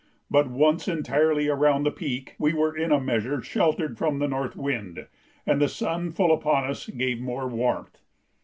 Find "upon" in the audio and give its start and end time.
6.33-6.63